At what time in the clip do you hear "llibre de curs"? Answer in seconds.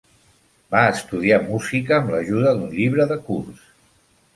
2.81-3.67